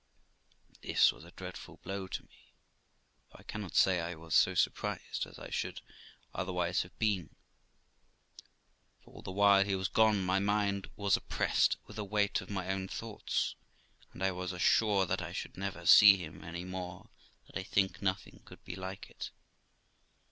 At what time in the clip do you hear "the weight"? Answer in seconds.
11.97-12.41